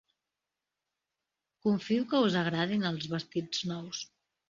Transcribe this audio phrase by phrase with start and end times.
[1.67, 4.07] Confio que us agradin els vestits nous.